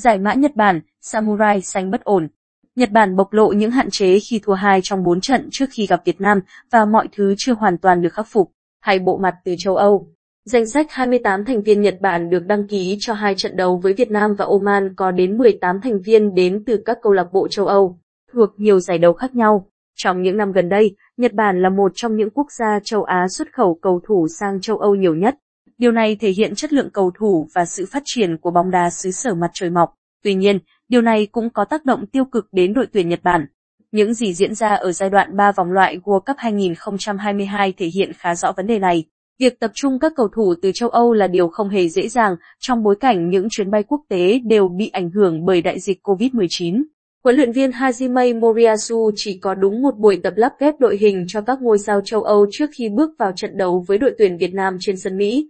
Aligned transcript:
Giải 0.00 0.18
mã 0.18 0.34
Nhật 0.34 0.56
Bản, 0.56 0.80
Samurai 1.00 1.60
xanh 1.62 1.90
bất 1.90 2.04
ổn. 2.04 2.28
Nhật 2.76 2.90
Bản 2.90 3.16
bộc 3.16 3.32
lộ 3.32 3.52
những 3.52 3.70
hạn 3.70 3.90
chế 3.90 4.18
khi 4.20 4.40
thua 4.44 4.52
hai 4.52 4.80
trong 4.82 5.04
bốn 5.04 5.20
trận 5.20 5.48
trước 5.50 5.66
khi 5.72 5.86
gặp 5.86 6.02
Việt 6.04 6.20
Nam 6.20 6.40
và 6.70 6.84
mọi 6.84 7.08
thứ 7.16 7.34
chưa 7.38 7.54
hoàn 7.54 7.78
toàn 7.78 8.02
được 8.02 8.12
khắc 8.12 8.26
phục. 8.30 8.52
Hai 8.80 8.98
bộ 8.98 9.18
mặt 9.18 9.34
từ 9.44 9.54
châu 9.58 9.76
Âu. 9.76 10.08
Danh 10.44 10.66
sách 10.66 10.86
28 10.90 11.44
thành 11.44 11.62
viên 11.62 11.80
Nhật 11.80 12.00
Bản 12.00 12.30
được 12.30 12.46
đăng 12.46 12.68
ký 12.68 12.96
cho 13.00 13.14
hai 13.14 13.34
trận 13.34 13.56
đấu 13.56 13.76
với 13.76 13.92
Việt 13.92 14.10
Nam 14.10 14.34
và 14.34 14.44
Oman 14.44 14.94
có 14.94 15.10
đến 15.10 15.38
18 15.38 15.80
thành 15.80 16.00
viên 16.00 16.34
đến 16.34 16.64
từ 16.66 16.82
các 16.84 16.98
câu 17.02 17.12
lạc 17.12 17.32
bộ 17.32 17.48
châu 17.48 17.66
Âu, 17.66 17.98
thuộc 18.32 18.50
nhiều 18.56 18.80
giải 18.80 18.98
đấu 18.98 19.12
khác 19.12 19.34
nhau. 19.34 19.66
Trong 19.96 20.22
những 20.22 20.36
năm 20.36 20.52
gần 20.52 20.68
đây, 20.68 20.96
Nhật 21.16 21.32
Bản 21.32 21.62
là 21.62 21.68
một 21.68 21.92
trong 21.94 22.16
những 22.16 22.30
quốc 22.30 22.46
gia 22.58 22.80
châu 22.84 23.02
Á 23.02 23.28
xuất 23.28 23.52
khẩu 23.52 23.78
cầu 23.82 24.00
thủ 24.06 24.26
sang 24.28 24.60
châu 24.60 24.78
Âu 24.78 24.94
nhiều 24.94 25.14
nhất. 25.14 25.34
Điều 25.78 25.92
này 25.92 26.16
thể 26.16 26.30
hiện 26.30 26.54
chất 26.54 26.72
lượng 26.72 26.90
cầu 26.92 27.10
thủ 27.18 27.48
và 27.54 27.64
sự 27.64 27.86
phát 27.92 28.02
triển 28.04 28.36
của 28.36 28.50
bóng 28.50 28.70
đá 28.70 28.90
xứ 28.90 29.10
sở 29.10 29.34
mặt 29.34 29.50
trời 29.54 29.70
mọc. 29.70 29.94
Tuy 30.24 30.34
nhiên, 30.34 30.58
điều 30.88 31.02
này 31.02 31.26
cũng 31.26 31.50
có 31.50 31.64
tác 31.64 31.84
động 31.84 32.06
tiêu 32.06 32.24
cực 32.24 32.48
đến 32.52 32.74
đội 32.74 32.86
tuyển 32.92 33.08
Nhật 33.08 33.20
Bản. 33.22 33.46
Những 33.92 34.14
gì 34.14 34.34
diễn 34.34 34.54
ra 34.54 34.74
ở 34.74 34.92
giai 34.92 35.10
đoạn 35.10 35.36
3 35.36 35.52
vòng 35.52 35.72
loại 35.72 35.98
World 36.04 36.20
Cup 36.20 36.36
2022 36.38 37.72
thể 37.72 37.86
hiện 37.86 38.12
khá 38.12 38.34
rõ 38.34 38.52
vấn 38.56 38.66
đề 38.66 38.78
này. 38.78 39.04
Việc 39.38 39.60
tập 39.60 39.70
trung 39.74 39.98
các 39.98 40.12
cầu 40.16 40.28
thủ 40.36 40.54
từ 40.62 40.70
châu 40.74 40.88
Âu 40.88 41.12
là 41.12 41.26
điều 41.26 41.48
không 41.48 41.68
hề 41.68 41.88
dễ 41.88 42.08
dàng 42.08 42.36
trong 42.60 42.82
bối 42.82 42.96
cảnh 43.00 43.30
những 43.30 43.48
chuyến 43.50 43.70
bay 43.70 43.82
quốc 43.82 44.00
tế 44.08 44.38
đều 44.38 44.68
bị 44.68 44.88
ảnh 44.88 45.10
hưởng 45.10 45.44
bởi 45.44 45.62
đại 45.62 45.80
dịch 45.80 46.00
COVID-19. 46.02 46.82
Huấn 47.26 47.36
luyện 47.36 47.52
viên 47.52 47.70
Hajime 47.70 48.40
Moriyasu 48.40 49.10
chỉ 49.14 49.38
có 49.38 49.54
đúng 49.54 49.82
một 49.82 49.96
buổi 49.98 50.20
tập 50.22 50.32
lắp 50.36 50.52
ghép 50.58 50.80
đội 50.80 50.96
hình 50.96 51.24
cho 51.28 51.40
các 51.40 51.62
ngôi 51.62 51.78
sao 51.78 52.00
châu 52.04 52.22
Âu 52.22 52.46
trước 52.50 52.70
khi 52.76 52.88
bước 52.88 53.10
vào 53.18 53.32
trận 53.36 53.56
đấu 53.56 53.84
với 53.86 53.98
đội 53.98 54.14
tuyển 54.18 54.36
Việt 54.36 54.54
Nam 54.54 54.76
trên 54.80 54.96
sân 54.96 55.16
Mỹ. 55.16 55.48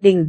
Đình 0.00 0.26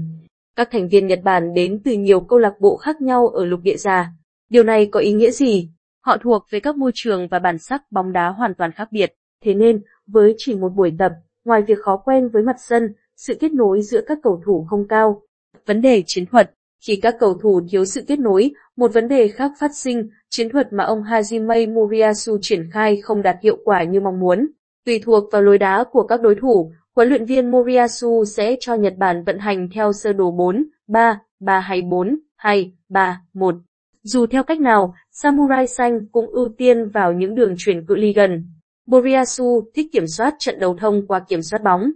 Các 0.55 0.71
thành 0.71 0.89
viên 0.89 1.07
Nhật 1.07 1.19
Bản 1.23 1.53
đến 1.53 1.81
từ 1.85 1.91
nhiều 1.91 2.21
câu 2.21 2.39
lạc 2.39 2.53
bộ 2.59 2.77
khác 2.77 3.01
nhau 3.01 3.27
ở 3.27 3.45
lục 3.45 3.59
địa 3.63 3.75
già. 3.77 4.11
Điều 4.49 4.63
này 4.63 4.85
có 4.91 4.99
ý 4.99 5.13
nghĩa 5.13 5.31
gì? 5.31 5.69
Họ 6.05 6.17
thuộc 6.17 6.43
về 6.49 6.59
các 6.59 6.77
môi 6.77 6.91
trường 6.93 7.27
và 7.27 7.39
bản 7.39 7.57
sắc 7.57 7.91
bóng 7.91 8.11
đá 8.11 8.29
hoàn 8.29 8.53
toàn 8.55 8.71
khác 8.71 8.87
biệt. 8.91 9.13
Thế 9.43 9.53
nên, 9.53 9.81
với 10.07 10.35
chỉ 10.37 10.55
một 10.55 10.69
buổi 10.69 10.93
tập, 10.99 11.11
ngoài 11.45 11.61
việc 11.61 11.79
khó 11.79 11.97
quen 11.97 12.29
với 12.29 12.43
mặt 12.43 12.55
sân, 12.59 12.93
sự 13.17 13.37
kết 13.39 13.53
nối 13.53 13.81
giữa 13.81 14.01
các 14.07 14.17
cầu 14.23 14.41
thủ 14.45 14.67
không 14.69 14.87
cao. 14.87 15.21
Vấn 15.65 15.81
đề 15.81 16.03
chiến 16.05 16.25
thuật 16.25 16.51
khi 16.87 16.95
các 16.95 17.15
cầu 17.19 17.33
thủ 17.33 17.61
thiếu 17.69 17.85
sự 17.85 18.01
kết 18.07 18.19
nối, 18.19 18.51
một 18.75 18.93
vấn 18.93 19.07
đề 19.07 19.27
khác 19.27 19.51
phát 19.59 19.75
sinh, 19.75 20.09
chiến 20.29 20.49
thuật 20.49 20.73
mà 20.73 20.83
ông 20.83 21.03
Hajime 21.03 21.73
Moriyasu 21.73 22.37
triển 22.41 22.69
khai 22.71 23.01
không 23.01 23.21
đạt 23.21 23.35
hiệu 23.43 23.57
quả 23.63 23.83
như 23.83 24.01
mong 24.01 24.19
muốn. 24.19 24.47
Tùy 24.85 25.01
thuộc 25.05 25.23
vào 25.31 25.41
lối 25.41 25.57
đá 25.57 25.83
của 25.91 26.03
các 26.03 26.21
đối 26.21 26.35
thủ, 26.35 26.71
huấn 26.95 27.09
luyện 27.09 27.25
viên 27.25 27.51
Moriyasu 27.51 28.25
sẽ 28.25 28.55
cho 28.59 28.75
Nhật 28.75 28.93
Bản 28.97 29.23
vận 29.23 29.39
hành 29.39 29.69
theo 29.73 29.93
sơ 29.93 30.13
đồ 30.13 30.31
4, 30.31 30.65
3, 30.87 31.21
3 31.39 31.59
hay 31.59 31.81
4, 31.81 32.19
2, 32.35 32.73
3, 32.89 33.21
1. 33.33 33.55
Dù 34.01 34.25
theo 34.25 34.43
cách 34.43 34.59
nào, 34.59 34.93
Samurai 35.11 35.67
Xanh 35.67 36.07
cũng 36.11 36.27
ưu 36.27 36.49
tiên 36.57 36.89
vào 36.89 37.13
những 37.13 37.35
đường 37.35 37.55
chuyển 37.57 37.85
cự 37.85 37.95
ly 37.95 38.13
gần. 38.13 38.45
Moriyasu 38.87 39.61
thích 39.75 39.87
kiểm 39.91 40.07
soát 40.07 40.35
trận 40.39 40.59
đấu 40.59 40.77
thông 40.79 41.07
qua 41.07 41.19
kiểm 41.19 41.41
soát 41.41 41.63
bóng. 41.63 41.91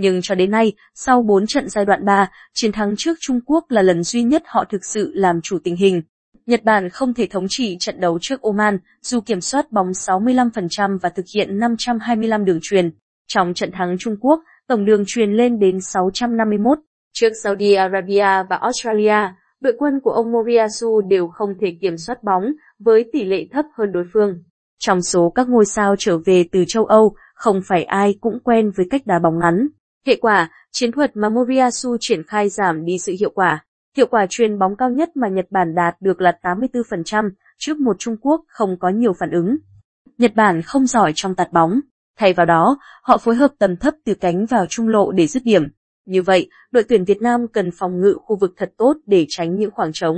Nhưng 0.00 0.20
cho 0.22 0.34
đến 0.34 0.50
nay, 0.50 0.72
sau 0.94 1.22
4 1.22 1.46
trận 1.46 1.68
giai 1.68 1.84
đoạn 1.84 2.04
3, 2.04 2.30
chiến 2.54 2.72
thắng 2.72 2.94
trước 2.98 3.16
Trung 3.20 3.40
Quốc 3.46 3.64
là 3.68 3.82
lần 3.82 4.02
duy 4.02 4.22
nhất 4.22 4.42
họ 4.46 4.64
thực 4.70 4.84
sự 4.84 5.12
làm 5.14 5.40
chủ 5.40 5.58
tình 5.64 5.76
hình. 5.76 6.02
Nhật 6.46 6.64
Bản 6.64 6.88
không 6.88 7.14
thể 7.14 7.26
thống 7.26 7.46
trị 7.48 7.76
trận 7.80 8.00
đấu 8.00 8.18
trước 8.20 8.42
Oman, 8.42 8.78
dù 9.02 9.20
kiểm 9.20 9.40
soát 9.40 9.72
bóng 9.72 9.90
65% 9.90 10.98
và 10.98 11.08
thực 11.08 11.24
hiện 11.34 11.58
525 11.58 12.44
đường 12.44 12.58
truyền. 12.62 12.90
Trong 13.26 13.54
trận 13.54 13.70
thắng 13.72 13.96
Trung 13.98 14.16
Quốc, 14.20 14.40
tổng 14.68 14.84
đường 14.84 15.04
truyền 15.06 15.32
lên 15.32 15.58
đến 15.58 15.80
651. 15.80 16.78
Trước 17.12 17.32
Saudi 17.42 17.72
Arabia 17.74 18.42
và 18.50 18.56
Australia, 18.56 19.32
đội 19.60 19.72
quân 19.78 20.00
của 20.02 20.10
ông 20.10 20.32
Moriyasu 20.32 21.00
đều 21.00 21.28
không 21.28 21.54
thể 21.60 21.76
kiểm 21.80 21.96
soát 21.96 22.22
bóng, 22.22 22.52
với 22.78 23.04
tỷ 23.12 23.24
lệ 23.24 23.46
thấp 23.52 23.64
hơn 23.78 23.92
đối 23.92 24.04
phương. 24.12 24.42
Trong 24.78 25.02
số 25.02 25.32
các 25.34 25.48
ngôi 25.48 25.64
sao 25.64 25.94
trở 25.98 26.18
về 26.26 26.44
từ 26.52 26.64
châu 26.68 26.84
Âu, 26.84 27.14
không 27.34 27.60
phải 27.68 27.84
ai 27.84 28.14
cũng 28.20 28.38
quen 28.44 28.70
với 28.76 28.86
cách 28.90 29.02
đá 29.06 29.18
bóng 29.18 29.38
ngắn. 29.38 29.68
Hệ 30.08 30.16
quả, 30.16 30.50
chiến 30.72 30.92
thuật 30.92 31.16
mà 31.16 31.28
Moriyasu 31.28 31.96
triển 32.00 32.22
khai 32.22 32.48
giảm 32.48 32.84
đi 32.84 32.98
sự 32.98 33.14
hiệu 33.20 33.30
quả. 33.30 33.64
Hiệu 33.96 34.06
quả 34.06 34.26
truyền 34.30 34.58
bóng 34.58 34.76
cao 34.76 34.90
nhất 34.90 35.16
mà 35.16 35.28
Nhật 35.28 35.46
Bản 35.50 35.74
đạt 35.74 35.96
được 36.00 36.20
là 36.20 36.38
84%, 36.42 37.30
trước 37.58 37.78
một 37.78 37.96
Trung 37.98 38.16
Quốc 38.20 38.44
không 38.48 38.78
có 38.78 38.88
nhiều 38.88 39.12
phản 39.12 39.30
ứng. 39.30 39.56
Nhật 40.18 40.34
Bản 40.34 40.62
không 40.62 40.86
giỏi 40.86 41.12
trong 41.14 41.34
tạt 41.34 41.52
bóng, 41.52 41.80
thay 42.18 42.32
vào 42.32 42.46
đó, 42.46 42.78
họ 43.02 43.18
phối 43.18 43.34
hợp 43.34 43.52
tầm 43.58 43.76
thấp 43.76 43.94
từ 44.04 44.14
cánh 44.14 44.46
vào 44.46 44.66
trung 44.66 44.88
lộ 44.88 45.12
để 45.12 45.26
dứt 45.26 45.42
điểm. 45.44 45.62
Như 46.06 46.22
vậy, 46.22 46.48
đội 46.70 46.84
tuyển 46.84 47.04
Việt 47.04 47.22
Nam 47.22 47.48
cần 47.52 47.70
phòng 47.78 48.00
ngự 48.00 48.16
khu 48.24 48.36
vực 48.36 48.52
thật 48.56 48.72
tốt 48.76 48.96
để 49.06 49.26
tránh 49.28 49.58
những 49.58 49.70
khoảng 49.70 49.92
trống. 49.92 50.16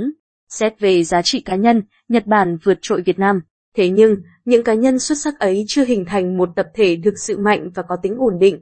Xét 0.49 0.79
về 0.79 1.03
giá 1.03 1.21
trị 1.21 1.39
cá 1.39 1.55
nhân, 1.55 1.81
Nhật 2.09 2.27
Bản 2.27 2.57
vượt 2.63 2.77
trội 2.81 3.01
Việt 3.01 3.19
Nam. 3.19 3.41
Thế 3.75 3.89
nhưng, 3.89 4.15
những 4.45 4.63
cá 4.63 4.73
nhân 4.73 4.99
xuất 4.99 5.17
sắc 5.17 5.39
ấy 5.39 5.63
chưa 5.67 5.85
hình 5.85 6.05
thành 6.05 6.37
một 6.37 6.49
tập 6.55 6.67
thể 6.73 6.97
thực 7.03 7.13
sự 7.17 7.37
mạnh 7.37 7.69
và 7.75 7.83
có 7.83 7.95
tính 8.03 8.15
ổn 8.17 8.39
định. 8.39 8.61